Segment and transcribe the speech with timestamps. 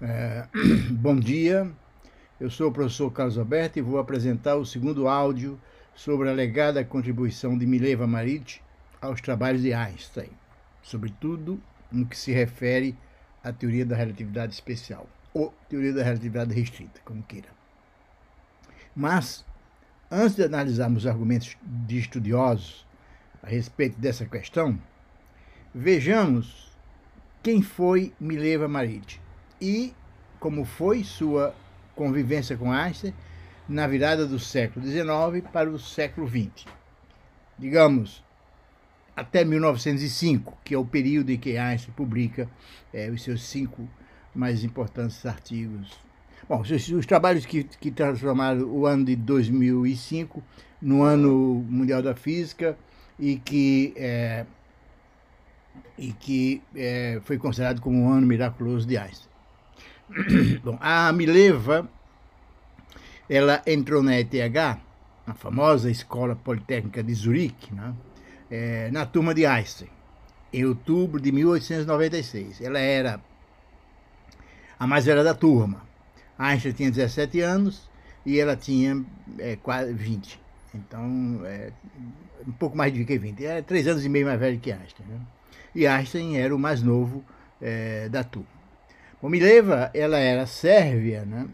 [0.00, 0.46] É,
[0.94, 1.68] bom dia,
[2.38, 5.60] eu sou o professor Carlos Alberto e vou apresentar o segundo áudio
[5.92, 8.62] sobre a alegada contribuição de Mileva Marit
[9.00, 10.30] aos trabalhos de Einstein,
[10.80, 12.96] sobretudo no que se refere
[13.42, 17.48] à teoria da relatividade especial, ou teoria da relatividade restrita, como queira.
[18.94, 19.44] Mas,
[20.08, 22.86] antes de analisarmos os argumentos de estudiosos
[23.42, 24.80] a respeito dessa questão,
[25.74, 26.70] vejamos
[27.42, 29.20] quem foi Mileva Marit
[29.60, 29.92] e
[30.38, 31.54] como foi sua
[31.94, 33.12] convivência com Einstein
[33.68, 36.64] na virada do século XIX para o século XX.
[37.58, 38.22] Digamos,
[39.14, 42.48] até 1905, que é o período em que Einstein publica
[42.94, 43.88] é, os seus cinco
[44.34, 45.98] mais importantes artigos.
[46.48, 50.42] Bom, os, os trabalhos que, que transformaram o ano de 2005
[50.80, 52.78] no ano mundial da física
[53.18, 54.46] e que é,
[55.98, 59.28] e que é, foi considerado como um ano miraculoso de Einstein.
[60.64, 61.88] Bom, a Mileva,
[63.28, 64.34] ela entrou na ETH,
[65.26, 67.94] a famosa Escola Politécnica de Zurique, né,
[68.50, 69.90] é, na turma de Einstein,
[70.52, 72.60] em outubro de 1896.
[72.62, 73.20] Ela era
[74.78, 75.82] a mais velha da turma.
[76.38, 77.90] Einstein tinha 17 anos
[78.24, 79.04] e ela tinha
[79.38, 80.40] é, quase 20.
[80.74, 81.72] Então, é,
[82.46, 83.44] um pouco mais de que 20.
[83.44, 85.06] É três anos e meio mais velho que Einstein.
[85.06, 85.20] Né?
[85.74, 87.22] E Einstein era o mais novo
[87.60, 88.57] é, da turma.
[89.20, 91.48] Bom, Mileva, ela era sérvia, né?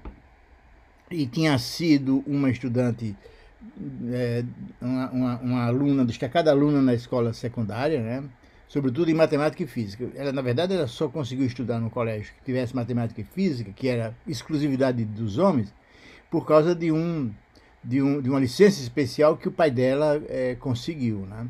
[1.11, 3.17] E tinha sido uma estudante,
[4.13, 4.45] é,
[4.83, 8.23] uma, uma, uma, aluna, destacada aluna na escola secundária, né?
[8.69, 10.11] Sobretudo em matemática e física.
[10.15, 13.89] Ela, na verdade, ela só conseguiu estudar no colégio que tivesse matemática e física, que
[13.89, 15.73] era exclusividade dos homens,
[16.31, 17.33] por causa de um
[17.83, 21.47] de, um, de uma licença especial que o pai dela é, conseguiu, né?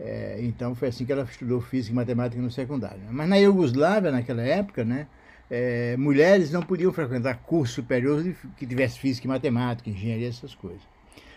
[0.00, 3.00] É, então foi assim que ela estudou física e matemática no secundário.
[3.10, 5.06] Mas na Iugoslávia, naquela época, né?
[5.54, 10.80] É, mulheres não podiam frequentar cursos superiores que tivesse física e matemática, engenharia, essas coisas.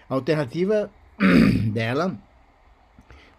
[0.10, 0.90] A alternativa
[1.74, 2.18] dela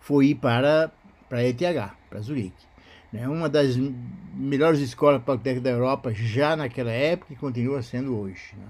[0.01, 0.93] foi ir para,
[1.31, 1.63] para a ETH,
[2.11, 2.63] para Zurique.
[3.11, 3.27] Né?
[3.27, 3.75] Uma das
[4.35, 8.55] melhores escolas politécnicas da Europa já naquela época e continua sendo hoje.
[8.55, 8.67] Né?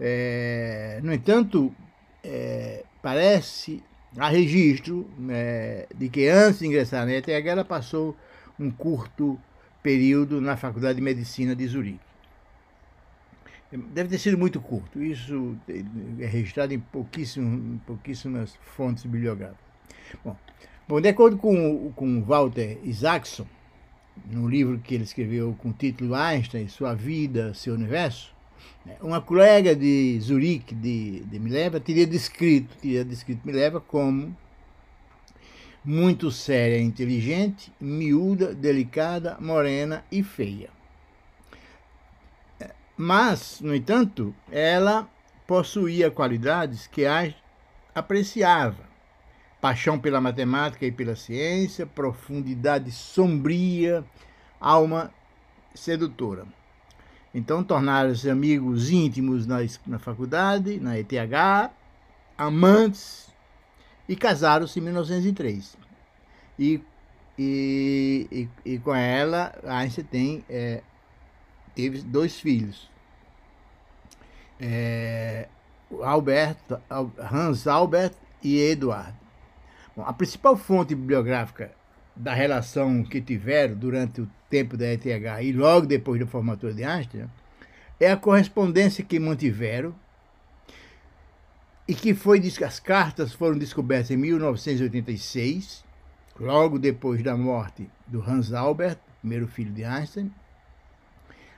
[0.00, 1.74] É, no entanto,
[2.22, 3.82] é, parece,
[4.18, 8.14] há registro né, de que antes de ingressar na ETH, ela passou
[8.60, 9.40] um curto
[9.84, 12.00] período na Faculdade de Medicina de Zurique.
[13.70, 15.56] Deve ter sido muito curto, isso
[16.18, 19.60] é registrado em pouquíssimas, pouquíssimas fontes bibliográficas.
[20.24, 20.36] Bom,
[20.88, 23.46] bom, de acordo com, com Walter Isaacson,
[24.30, 28.34] no livro que ele escreveu com o título Einstein, Sua Vida, Seu Universo,
[28.86, 34.34] né, uma colega de Zurique, de, de Mileva, teria descrito, teria descrito Mileva como
[35.84, 40.70] muito séria, inteligente, miúda, delicada, morena e feia.
[42.96, 45.08] Mas, no entanto, ela
[45.46, 47.34] possuía qualidades que a
[47.94, 48.84] apreciava:
[49.60, 54.04] paixão pela matemática e pela ciência, profundidade sombria,
[54.60, 55.12] alma
[55.74, 56.46] sedutora.
[57.34, 61.72] Então tornaram-se amigos íntimos na, na faculdade, na ETH,
[62.38, 63.33] amantes
[64.08, 65.76] e casaram-se em 1903.
[66.58, 66.80] E,
[67.38, 70.82] e, e, e, com ela, Einstein tem, é,
[71.74, 72.90] teve dois filhos.
[74.60, 75.48] É,
[77.30, 79.14] Hans Albert e Eduardo.
[79.96, 81.72] Bom, a principal fonte bibliográfica
[82.16, 85.06] da relação que tiveram durante o tempo da ETH
[85.42, 87.28] e logo depois da formatura de Einstein
[87.98, 89.94] é a correspondência que mantiveram
[91.86, 95.84] e que foi as cartas foram descobertas em 1986,
[96.40, 100.32] logo depois da morte do Hans Albert, primeiro filho de Einstein.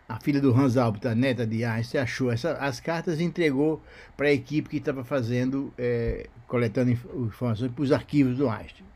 [0.09, 3.82] A filha do Hans Albert, a neta de Einstein, achou essa, as cartas e entregou
[4.16, 8.86] para a equipe que estava fazendo, é, coletando informações para os arquivos do Einstein.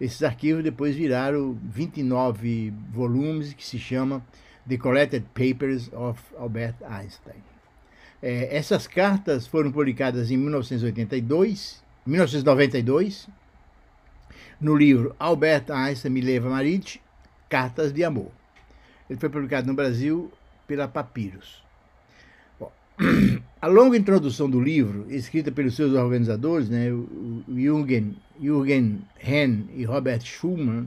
[0.00, 4.24] Esses arquivos depois viraram 29 volumes que se chama
[4.68, 7.51] The Collected Papers of Albert Einstein.
[8.22, 13.28] É, essas cartas foram publicadas em 1982, 1992,
[14.60, 17.02] no livro Albert Einstein Mileva Marit,
[17.48, 18.30] Cartas de Amor.
[19.10, 20.30] Ele foi publicado no Brasil
[20.68, 21.64] pela Papyrus.
[22.60, 22.70] Bom,
[23.60, 29.84] a longa introdução do livro, escrita pelos seus organizadores, né, o Jürgen, Jürgen Henn e
[29.84, 30.86] Robert Schumann,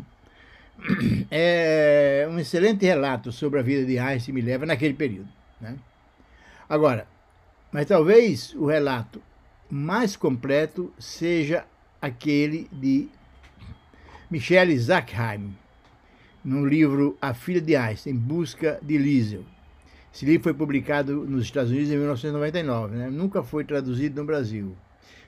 [1.29, 5.27] é um excelente relato sobre a vida de Einstein Mileva naquele período.
[5.59, 5.75] Né?
[6.69, 7.05] Agora,
[7.75, 9.21] mas talvez o relato
[9.69, 11.65] mais completo seja
[12.01, 13.09] aquele de
[14.31, 15.53] Michelle Zackheim,
[16.41, 19.43] no livro A Filha de Einstein, Em Busca de Liesel,
[20.13, 23.09] Esse livro foi publicado nos Estados Unidos em 1999, né?
[23.09, 24.73] nunca foi traduzido no Brasil.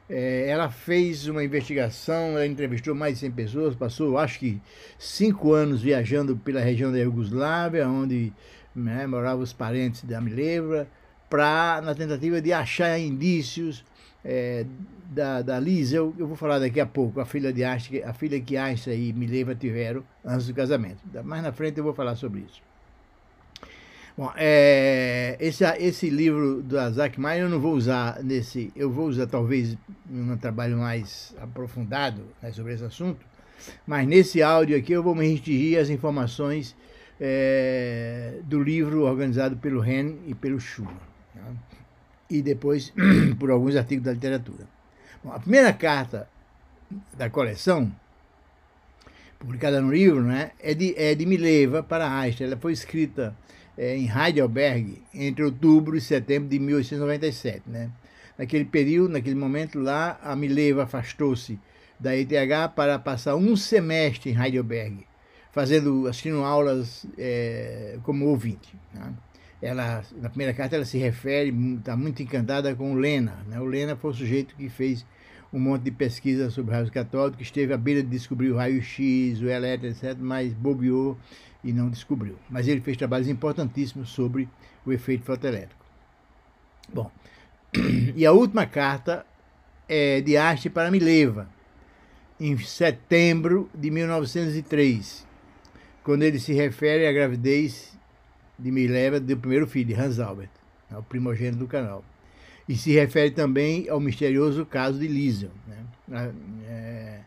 [0.10, 4.62] É, ela fez uma investigação, ela entrevistou mais de 100 pessoas, passou acho que
[4.98, 8.32] cinco anos viajando pela região da Iugoslávia, onde
[8.74, 10.88] né, moravam os parentes da Mileva,
[11.30, 13.84] pra, na tentativa de achar indícios
[14.24, 14.66] é,
[15.10, 18.14] da, da Liz, eu, eu, vou falar daqui a pouco, a filha de Einstein, a
[18.14, 21.00] filha que Einstein e Mileva tiveram antes do casamento.
[21.24, 22.62] Mais na frente eu vou falar sobre isso.
[24.18, 29.08] Bom, é, esse, esse livro do Isaac Maia eu não vou usar nesse, eu vou
[29.08, 29.78] usar talvez
[30.10, 33.24] em um trabalho mais aprofundado né, sobre esse assunto,
[33.86, 36.76] mas nesse áudio aqui eu vou me restringir às informações
[37.22, 40.98] é, do livro organizado pelo Ren e pelo Schumann,
[41.38, 41.78] tá?
[42.30, 42.94] e depois
[43.40, 44.68] por alguns artigos da literatura.
[45.24, 46.28] Bom, a primeira carta
[47.18, 47.92] da coleção,
[49.40, 52.48] publicada no livro, né, é de, é de Mileva para Einstein.
[52.48, 53.36] Ela foi escrita
[53.78, 57.64] é, em Heidelberg entre outubro e setembro de 1897.
[57.68, 57.90] Né?
[58.38, 61.60] Naquele período, naquele momento lá, a Mileva afastou-se
[62.00, 62.30] da ETH
[62.76, 65.06] para passar um semestre em Heidelberg,
[65.52, 68.76] fazendo, assistindo aulas é, como ouvinte.
[68.94, 69.14] Né?
[69.62, 73.38] Ela, na primeira carta, ela se refere, está muito encantada com o Lena.
[73.48, 73.60] Né?
[73.60, 75.06] O Lena foi o sujeito que fez
[75.52, 79.50] um monte de pesquisa sobre raios catódicos, esteve à beira de descobrir o raio-x, o
[79.50, 81.18] elétron, etc., mas bobeou
[81.64, 82.36] e não descobriu.
[82.50, 84.48] Mas ele fez trabalhos importantíssimos sobre
[84.86, 85.86] o efeito fotoelétrico.
[86.94, 87.12] Bom,
[88.16, 89.26] e a última carta
[89.88, 91.50] é de Arte para Mileva,
[92.40, 95.26] em setembro de 1903,
[96.04, 97.97] quando ele se refere à gravidez
[98.58, 100.50] de Mileva do primeiro filho, Hans Albert,
[100.90, 102.04] né, o primogênito do canal.
[102.68, 105.52] E se refere também ao misterioso caso de Liesel.
[106.08, 106.34] Né?
[106.68, 107.20] É,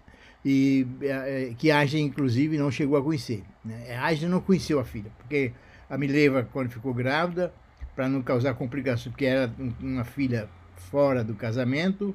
[0.44, 1.06] e é,
[1.50, 3.42] é, que Einstein, inclusive, não chegou a conhecer.
[3.64, 3.96] Né?
[3.98, 5.52] Einstein não conheceu a filha, porque
[5.88, 7.52] a Mileva, quando ficou grávida,
[7.94, 12.14] para não causar complicações, porque era uma filha fora do casamento,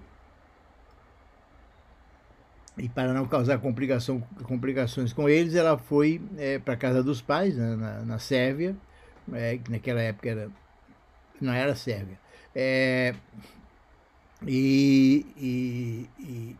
[2.77, 7.21] e para não causar complicação, complicações com eles, ela foi é, para a casa dos
[7.21, 8.75] pais, né, na, na Sérvia,
[9.33, 10.51] é, que naquela época era,
[11.41, 12.19] não era Sérvia.
[12.53, 13.13] É,
[14.45, 16.55] e, e, e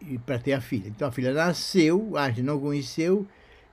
[0.00, 0.88] e para ter a filha.
[0.88, 3.26] Então a filha nasceu, a gente não conheceu,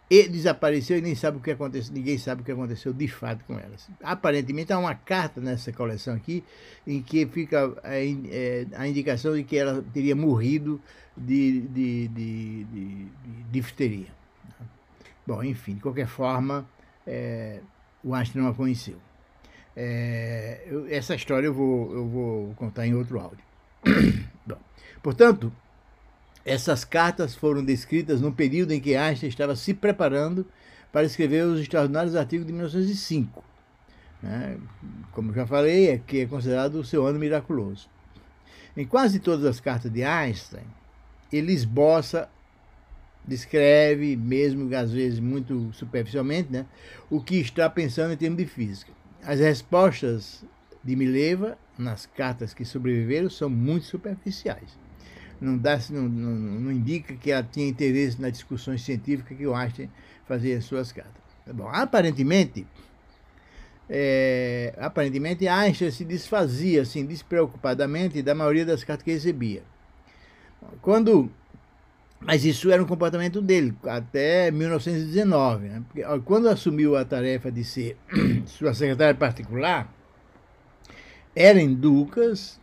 [0.09, 3.43] e desapareceu e nem sabe o que aconteceu, ninguém sabe o que aconteceu de fato
[3.45, 3.75] com ela.
[4.01, 6.43] Aparentemente há uma carta nessa coleção aqui
[6.85, 10.79] em que fica a, é, a indicação de que ela teria morrido
[11.15, 14.07] de, de, de, de, de difteria.
[15.25, 16.67] Bom, enfim, de qualquer forma,
[17.07, 17.61] é,
[18.03, 18.97] o Einstein não a conheceu.
[19.75, 23.43] É, eu, essa história eu vou, eu vou contar em outro áudio.
[24.45, 24.59] Bom,
[25.01, 25.51] portanto,
[26.45, 30.45] essas cartas foram descritas no período em que Einstein estava se preparando
[30.91, 33.43] para escrever os extraordinários artigos de 1905.
[34.21, 34.57] Né?
[35.11, 37.89] Como já falei, é que é considerado o seu ano miraculoso.
[38.75, 40.65] Em quase todas as cartas de Einstein,
[41.31, 42.29] ele esboça,
[43.27, 46.65] descreve, mesmo às vezes muito superficialmente, né,
[47.09, 48.91] o que está pensando em termos de física.
[49.23, 50.43] As respostas
[50.83, 54.83] de Mileva nas cartas que sobreviveram são muito superficiais
[55.43, 56.31] não, dá, não, não,
[56.61, 59.89] não, indica que ela tinha interesse nas discussões científicas que o Einstein
[60.25, 61.21] fazia em suas cartas.
[61.47, 62.65] Bom, aparentemente,
[63.89, 69.63] é, aparentemente Einstein se desfazia assim, despreocupadamente da maioria das cartas que recebia.
[70.81, 71.29] Quando,
[72.25, 75.67] mas isso era um comportamento dele até 1919.
[75.67, 75.83] Né?
[75.87, 77.97] Porque, quando assumiu a tarefa de ser
[78.45, 79.93] sua secretária particular,
[81.35, 82.61] Ellen Ducas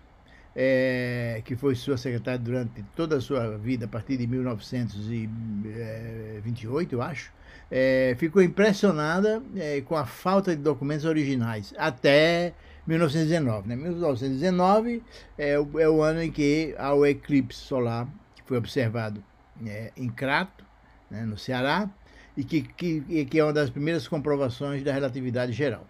[0.55, 7.03] é, que foi sua secretária durante toda a sua vida, a partir de 1928, eu
[7.03, 7.33] acho,
[7.71, 12.53] é, ficou impressionada é, com a falta de documentos originais até
[12.87, 13.69] 1919.
[13.69, 13.77] Né?
[13.77, 15.03] 1919
[15.39, 19.23] é o, é o ano em que há o eclipse solar, que foi observado
[19.61, 20.65] né, em Crato,
[21.11, 21.89] né, no Ceará,
[22.37, 25.87] e que, que, que é uma das primeiras comprovações da relatividade geral.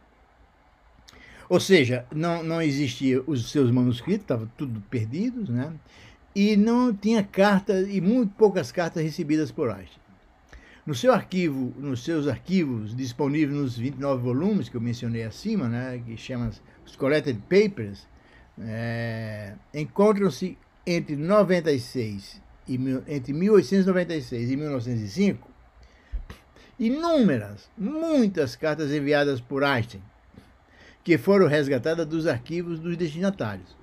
[1.49, 5.73] Ou seja, não, não existia os seus manuscritos, estavam tudo perdidos, né?
[6.35, 10.01] E não tinha cartas, e muito poucas cartas recebidas por Einstein.
[10.87, 16.01] No seu arquivo, nos seus arquivos disponíveis nos 29 volumes que eu mencionei acima, né,
[16.07, 16.51] que chama
[16.87, 18.07] os Collected Papers,
[18.59, 22.75] é, encontram-se entre 96 e
[23.09, 25.51] entre 1896 e 1905
[26.79, 30.03] inúmeras, muitas cartas enviadas por Einstein
[31.03, 33.77] que foram resgatadas dos arquivos dos destinatários.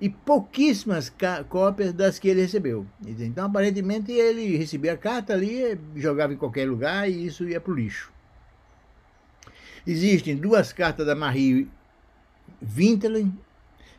[0.00, 1.12] E pouquíssimas
[1.48, 2.86] cópias das que ele recebeu.
[3.06, 7.72] Então, aparentemente, ele recebia a carta ali, jogava em qualquer lugar e isso ia para
[7.72, 8.12] o lixo.
[9.86, 11.68] Existem duas cartas da Marie
[12.60, 13.32] Winterlin,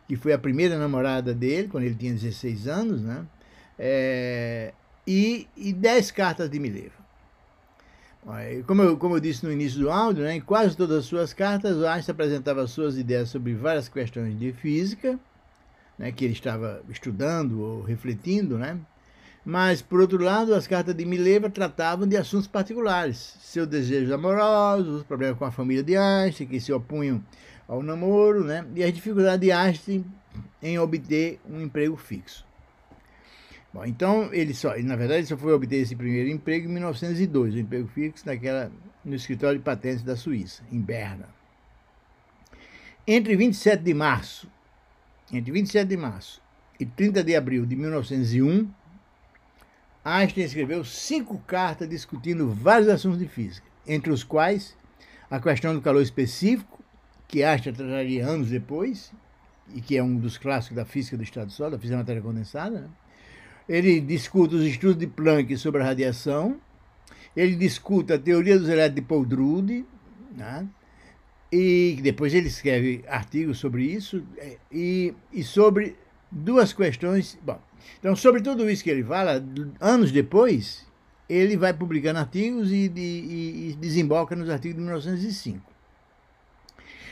[0.07, 3.25] que foi a primeira namorada dele, quando ele tinha 16 anos, né?
[3.85, 4.71] É,
[5.05, 7.03] e, e dez cartas de Mileva.
[8.65, 11.33] Como eu, como eu disse no início do áudio, né, em quase todas as suas
[11.33, 15.19] cartas, Einstein apresentava suas ideias sobre várias questões de física,
[15.99, 18.79] né, que ele estava estudando ou refletindo, né?
[19.45, 25.01] Mas, por outro lado, as cartas de Mileva tratavam de assuntos particulares, seus desejos amorosos,
[25.01, 27.21] os problemas com a família de Einstein, que se opunham
[27.67, 28.65] ao namoro, né?
[28.73, 30.05] e as dificuldades de Einstein
[30.61, 32.45] em obter um emprego fixo.
[33.73, 37.55] Bom, então, ele só, na verdade, ele só foi obter esse primeiro emprego em 1902,
[37.55, 38.71] o um emprego fixo naquela,
[39.03, 41.27] no escritório de patentes da Suíça, em Berna.
[43.07, 44.47] Entre 27 de março,
[45.31, 46.39] entre 27 de março
[46.79, 48.69] e 30 de abril de 1901,
[50.05, 54.77] Einstein escreveu cinco cartas discutindo vários assuntos de física, entre os quais
[55.31, 56.83] a questão do calor específico,
[57.27, 59.11] que Einstein trataria anos depois,
[59.73, 62.81] e que é um dos clássicos da física do estado sólido, da física matéria condensada,
[62.81, 62.89] né?
[63.67, 66.57] Ele discute os estudos de Planck sobre a radiação,
[67.35, 69.85] ele discute a teoria dos elétrons de Paul Drude,
[70.35, 70.67] né?
[71.51, 75.95] e depois ele escreve artigos sobre isso, é, e, e sobre
[76.31, 77.37] duas questões.
[77.43, 77.59] Bom,
[77.99, 79.43] então, sobre tudo isso que ele fala,
[79.79, 80.85] anos depois,
[81.29, 85.73] ele vai publicando artigos e, e, e desemboca nos artigos de 1905.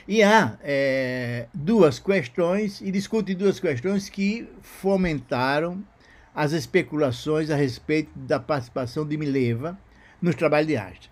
[0.08, 5.84] E há é, duas questões, e discute duas questões que fomentaram
[6.34, 9.78] as especulações a respeito da participação de Mileva
[10.22, 11.12] nos trabalhos de Einstein.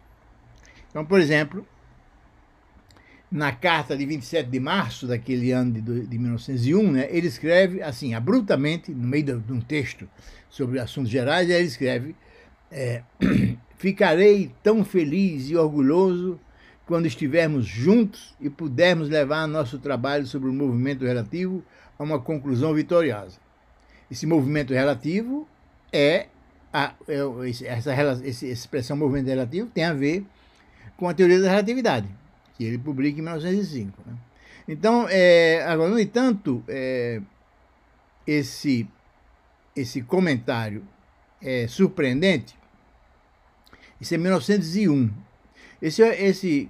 [0.90, 1.66] Então, por exemplo,
[3.32, 8.14] na carta de 27 de março daquele ano de, de 1901, né, ele escreve assim,
[8.14, 10.10] abruptamente, no meio de, de um texto
[10.50, 12.16] sobre assuntos gerais, ele escreve:
[12.72, 13.04] é,
[13.80, 16.38] Ficarei tão feliz e orgulhoso
[16.86, 21.64] quando estivermos juntos e pudermos levar nosso trabalho sobre o movimento relativo
[21.98, 23.38] a uma conclusão vitoriosa.
[24.10, 25.48] Esse movimento relativo
[25.92, 26.28] é,
[26.74, 30.26] a, é essa, essa expressão movimento relativo tem a ver
[30.98, 32.08] com a teoria da relatividade,
[32.58, 34.02] que ele publica em 1905.
[34.06, 34.14] Né?
[34.68, 37.22] Então, é, agora, no entanto, é,
[38.28, 38.88] esse,
[39.76, 40.84] esse comentário
[41.42, 42.56] é surpreendente.
[44.00, 45.12] Isso é 1901.
[45.82, 46.70] Esse, esse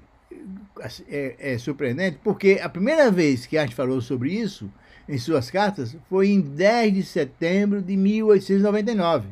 [1.09, 4.71] é, é, surpreendente porque a primeira vez que a gente falou sobre isso
[5.07, 9.27] em suas cartas foi em 10 de setembro de 1899.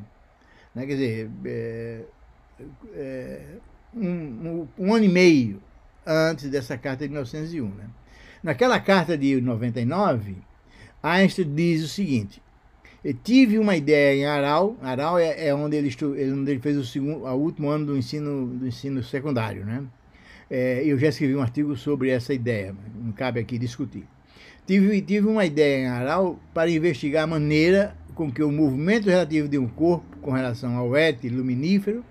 [0.74, 0.86] Né?
[0.86, 2.02] Quer dizer, é,
[2.94, 3.42] é,
[3.94, 5.62] um, um, um, ano e meio
[6.06, 7.68] antes dessa carta de 1901.
[7.68, 7.86] Né?
[8.42, 10.38] Naquela carta de 99,
[11.02, 12.42] Einstein diz o seguinte:
[13.04, 14.76] eu tive uma ideia em Aral.
[14.82, 17.98] Aral é, é onde, ele estu, onde ele fez o, segundo, o último ano do
[17.98, 19.66] ensino, do ensino secundário.
[19.66, 19.84] Né?
[20.50, 24.08] É, eu já escrevi um artigo sobre essa ideia, não cabe aqui discutir.
[24.66, 29.48] Tive, tive uma ideia em Aral para investigar a maneira com que o movimento relativo
[29.48, 32.04] de um corpo com relação ao éter luminífero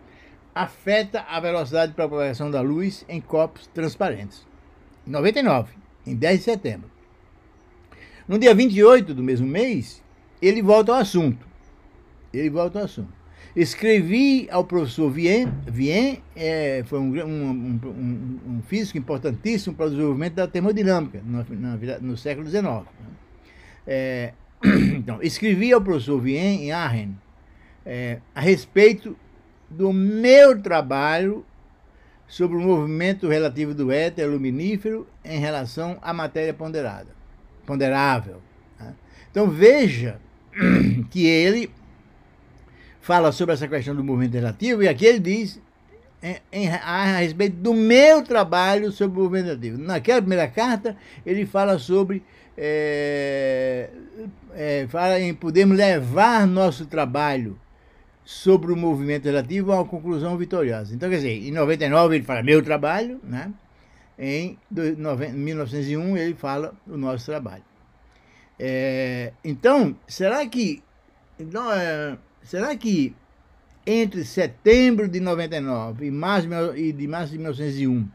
[0.54, 4.46] afeta a velocidade de propagação da luz em corpos transparentes.
[5.06, 5.74] Em 99,
[6.06, 6.90] em 10 de setembro.
[8.26, 10.02] No dia 28 do mesmo mês,
[10.40, 11.46] ele volta ao assunto.
[12.32, 13.12] Ele volta ao assunto.
[13.56, 19.90] Escrevi ao professor Vien, Vien é, foi um, um, um, um, físico importantíssimo para o
[19.90, 22.64] desenvolvimento da termodinâmica no, no, no século XIX.
[22.64, 22.84] Né?
[23.86, 24.32] É,
[24.94, 27.16] então, escrevi ao professor Vien em Aachen
[27.86, 29.16] é, a respeito
[29.70, 31.42] do meu trabalho
[32.28, 37.08] sobre o movimento relativo do éter luminífero em relação à matéria ponderada,
[37.64, 38.42] ponderável.
[38.78, 38.92] Né?
[39.30, 40.20] Então veja
[41.10, 41.70] que ele
[43.06, 45.60] fala sobre essa questão do movimento relativo, e aqui ele diz
[46.20, 49.78] em, em, a respeito do meu trabalho sobre o movimento relativo.
[49.78, 52.20] Naquela primeira carta, ele fala sobre.
[52.58, 53.90] É,
[54.56, 57.56] é, fala em podermos levar nosso trabalho
[58.24, 60.92] sobre o movimento relativo a uma conclusão vitoriosa.
[60.92, 63.52] Então, quer dizer, em 99 ele fala meu trabalho, né?
[64.18, 64.58] em
[65.32, 67.62] 1901 ele fala o nosso trabalho.
[68.58, 70.82] É, então, será que.
[71.38, 73.12] Então, é, Será que
[73.84, 78.08] entre setembro de 99 e março de março de 1901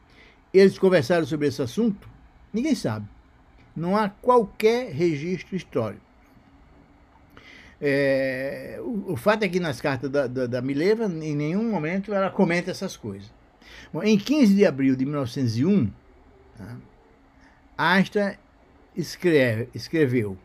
[0.53, 2.09] eles conversaram sobre esse assunto?
[2.53, 3.05] Ninguém sabe.
[3.75, 6.01] Não há qualquer registro histórico.
[7.81, 12.13] É, o, o, fato é que nas cartas da, da, da, Mileva, em nenhum momento
[12.13, 13.29] ela comenta essas coisas.
[13.91, 15.91] Bom, em 15 de abril de 1901,
[16.57, 16.77] tá,
[17.77, 18.38] Einstein
[18.95, 20.38] escreve, escreveu: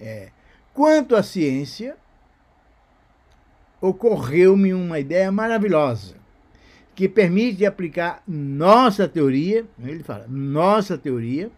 [0.00, 0.30] é,
[0.72, 1.96] quanto à ciência,
[3.80, 6.14] ocorreu-me uma ideia maravilhosa,
[6.94, 11.50] que permite aplicar nossa teoria, ele fala, nossa teoria,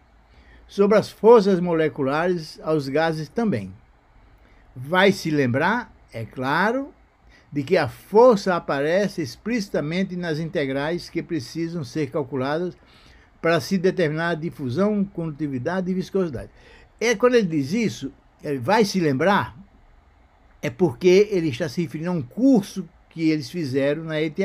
[0.69, 3.73] sobre as forças moleculares aos gases também.
[4.75, 6.95] Vai se lembrar, é claro,
[7.53, 12.75] de que a força aparece explicitamente nas integrais que precisam ser calculadas
[13.43, 16.51] para se determinar a difusão, condutividade e viscosidade.
[16.99, 18.13] É quando ele diz isso,
[18.43, 19.55] ele vai se lembrar,
[20.63, 24.39] é porque ele está se referindo a um curso que eles fizeram na ETH.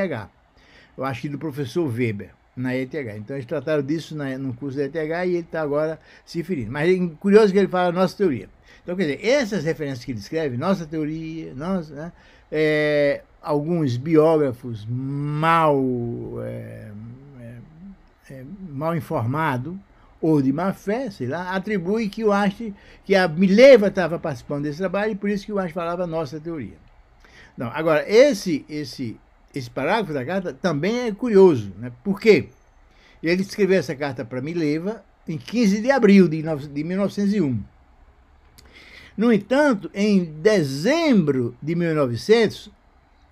[0.98, 2.94] Eu acho que do professor Weber, na ETH.
[3.16, 6.72] Então eles trataram disso na, no curso da ETH e ele está agora se referindo.
[6.72, 8.50] Mas é curioso que ele fala nossa teoria.
[8.84, 12.12] Então, quer dizer, essas referências que ele escreve, nossa teoria, nossa, né,
[12.50, 15.78] é, alguns biógrafos mal,
[16.42, 16.92] é,
[17.42, 19.76] é, é mal informados,
[20.22, 22.74] ou de má fé, sei lá, atribui que o Einstein,
[23.06, 26.40] que a Mileva estava participando desse trabalho e por isso que o Einstein falava nossa
[26.40, 26.78] teoria.
[27.58, 29.18] Não, agora, esse, esse,
[29.54, 31.72] esse parágrafo da carta também é curioso.
[31.78, 31.92] Né?
[32.04, 32.50] Por quê?
[33.22, 37.64] Ele escreveu essa carta para Mileva em 15 de abril de, de 1901.
[39.18, 42.70] No entanto, em dezembro de 1900,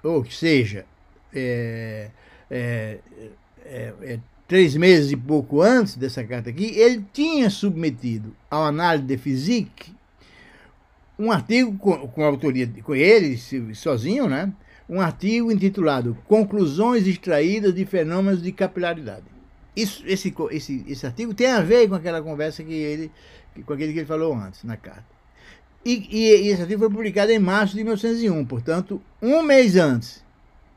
[0.03, 0.85] ou seja,
[1.33, 2.09] é,
[2.49, 2.99] é,
[3.63, 9.05] é, é três meses e pouco antes dessa carta aqui, ele tinha submetido ao análise
[9.05, 9.93] de physique
[11.17, 13.37] um artigo com, com autoria com ele
[13.73, 14.51] sozinho, né?
[14.87, 19.23] Um artigo intitulado Conclusões extraídas de fenômenos de capilaridade.
[19.75, 23.11] Isso, esse, esse, esse artigo tem a ver com aquela conversa que ele,
[23.65, 25.03] com aquele que ele falou antes na carta.
[25.83, 30.23] E, e, e esse artigo foi publicado em março de 1901, portanto, um mês antes,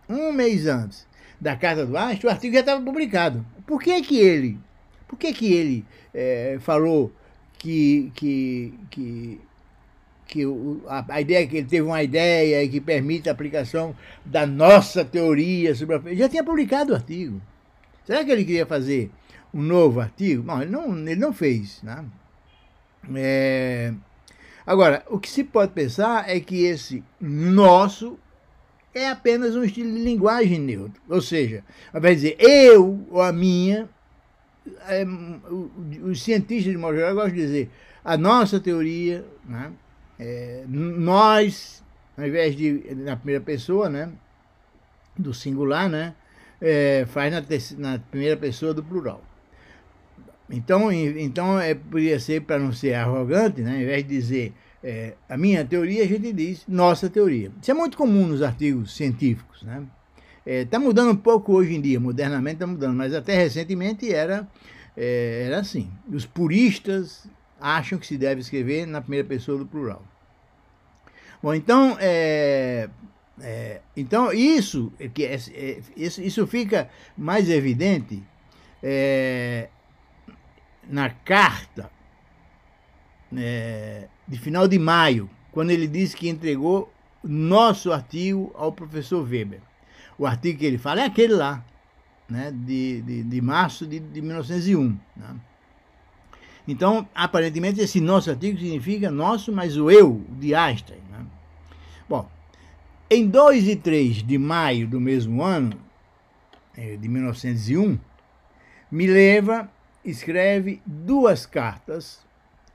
[0.08, 1.07] um mês antes
[1.40, 3.45] da carta do Einstein, o artigo já estava publicado.
[3.66, 4.59] Por que que ele,
[5.07, 7.12] por que que ele é, falou
[7.59, 9.40] que, que, que,
[10.26, 14.47] que o, a, a, ideia que ele teve uma ideia que permite a aplicação da
[14.47, 16.14] nossa teoria sobre a...
[16.14, 17.40] Já tinha publicado o artigo.
[18.04, 19.11] Será que ele queria fazer
[19.52, 20.42] um novo artigo?
[20.42, 21.83] Não, ele não, ele não fez.
[21.83, 22.04] Né?
[23.14, 23.92] É...
[24.66, 28.19] Agora, o que se pode pensar é que esse nosso
[28.99, 31.00] é apenas um estilo de linguagem neutro.
[31.08, 33.89] Ou seja, ao de dizer eu ou a minha,
[34.87, 35.04] é,
[36.02, 37.71] os cientistas de modo geral gostam de dizer
[38.04, 39.73] a nossa teoria, né?
[40.19, 41.82] É, nós,
[42.17, 44.11] ao invés de na primeira pessoa, né?
[45.19, 46.15] do singular, né?
[46.61, 47.43] É, faz na,
[47.78, 49.23] na, primeira pessoa do plural.
[50.50, 53.76] Então, então é, poderia ser, para não ser arrogante, né?
[53.76, 57.50] ao invés de dizer é, a minha teoria, a gente diz nossa teoria.
[57.60, 59.58] Isso é muito comum nos artigos científicos.
[59.62, 59.86] Está né?
[60.47, 64.49] é, tá mudando um pouco hoje em dia, modernamente está mudando, mas até recentemente era,
[64.97, 65.91] é, era assim.
[66.10, 67.28] Os puristas
[67.60, 70.02] acham que se deve escrever na primeira pessoa do plural.
[71.43, 72.88] Bom, então, é,
[73.41, 75.36] é, então isso, é que é,
[75.97, 78.23] isso, isso fica mais evidente
[80.88, 81.91] na carta
[83.36, 89.60] é, de final de maio, quando ele disse que entregou nosso artigo ao professor Weber.
[90.19, 91.64] O artigo que ele fala é aquele lá,
[92.28, 94.99] né, de, de, de março de, de 1901.
[95.17, 95.36] Né?
[96.67, 101.00] Então, aparentemente, esse nosso artigo significa nosso, mas o eu de Einstein.
[101.10, 101.25] Né?
[102.08, 102.28] Bom,
[103.10, 105.78] em 2 e 3 de maio do mesmo ano,
[106.76, 107.99] é, de 1901,
[108.91, 109.71] Mileva
[110.04, 112.26] escreve duas cartas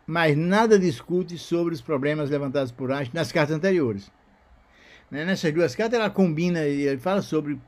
[0.05, 4.11] mas nada discute sobre os problemas levantados por Einstein nas cartas anteriores.
[5.09, 7.59] Né, nessas duas cartas ela combina, ele fala sobre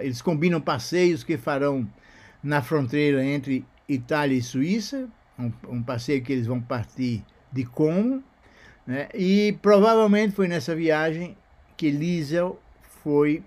[0.00, 1.88] eles combinam passeios que farão
[2.42, 5.08] na fronteira entre Itália e Suíça,
[5.38, 8.22] um, um passeio que eles vão partir de Como,
[8.86, 11.36] né, e provavelmente foi nessa viagem
[11.76, 12.60] que Liesel
[13.02, 13.42] foi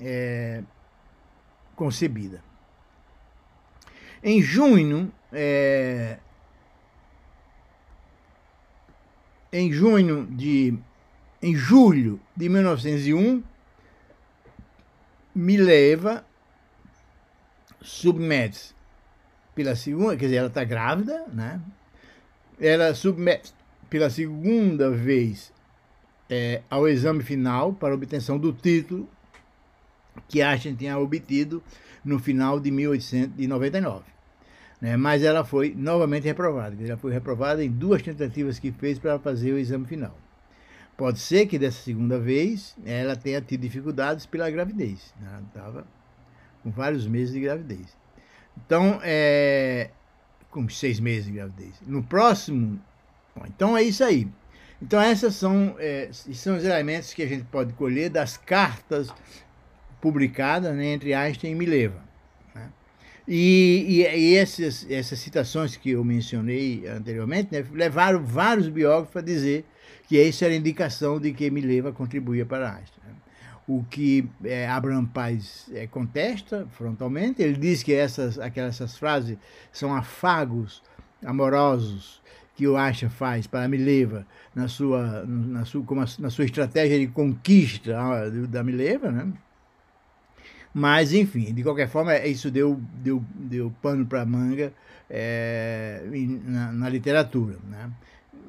[0.00, 0.62] é,
[1.74, 2.42] concebida.
[4.22, 6.18] Em junho, é,
[9.52, 10.78] em junho de
[11.42, 13.42] em julho de 1901
[15.34, 16.24] Mileva
[17.80, 18.74] submete
[19.54, 21.60] pela segunda, quer dizer, ela está grávida, né?
[22.60, 23.52] Ela submete
[23.90, 25.52] pela segunda vez
[26.30, 29.08] é, ao exame final para obtenção do título
[30.28, 31.62] que Einstein tinha obtido
[32.04, 34.04] no final de 1899
[34.82, 34.96] né?
[34.96, 36.76] mas ela foi novamente reprovada.
[36.84, 40.18] Ela foi reprovada em duas tentativas que fez para fazer o exame final.
[40.96, 45.14] Pode ser que dessa segunda vez ela tenha tido dificuldades pela gravidez.
[45.20, 45.28] Né?
[45.30, 45.86] Ela estava
[46.64, 47.96] com vários meses de gravidez.
[48.56, 49.90] Então, é,
[50.50, 51.74] com seis meses de gravidez.
[51.86, 52.78] No próximo,
[53.36, 54.28] bom, então é isso aí.
[54.82, 59.14] Então, essas são, é, são os elementos que a gente pode colher das cartas
[60.00, 62.11] publicada né, entre Einstein e Mileva.
[63.26, 69.20] E, e, e essas, essas citações que eu mencionei anteriormente né, levaram vários biógrafos a
[69.20, 69.64] dizer
[70.08, 73.02] que essa era indicação de que Mileva contribuía para Einstein.
[73.06, 73.14] Né?
[73.68, 79.38] O que é, Abraham Paz é, contesta frontalmente, ele diz que essas, aquelas essas frases
[79.70, 80.82] são afagos
[81.24, 82.20] amorosos
[82.54, 85.84] que o Acha faz para Mileva na sua, na sua,
[86.18, 89.32] na sua estratégia de conquista ah, da Mileva, né?
[90.74, 94.72] Mas, enfim, de qualquer forma, isso deu, deu, deu pano para manga
[95.10, 96.02] é,
[96.44, 97.58] na, na, literatura.
[97.68, 97.90] Né?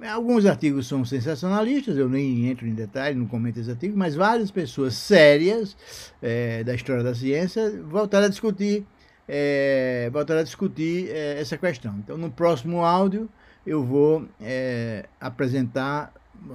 [0.10, 4.52] Alguns artigos são sensacionalistas, eu nem entro em detalhe, não comento esses artigos, mas várias
[4.52, 5.76] pessoas sérias
[6.22, 8.86] é, da história da ciência voltaram a discutir,
[9.28, 11.96] é, voltaram a discutir é, essa questão.
[12.00, 13.30] Então, no próximo áudio,
[13.68, 16.14] eu vou é, apresentar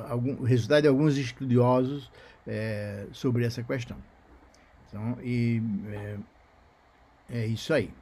[0.09, 2.11] algum, o resultado de alguns estudiosos
[2.47, 3.97] é, sobre essa questão.
[4.88, 6.18] Então, e é,
[7.31, 7.92] é isso aí.